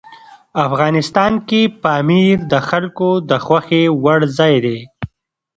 افغانستان 0.67 1.33
کې 1.47 1.61
پامیر 1.83 2.37
د 2.51 2.53
خلکو 2.69 3.09
د 3.29 3.31
خوښې 3.45 3.83
وړ 4.03 4.19
ځای 4.37 4.55
دی. 4.65 4.79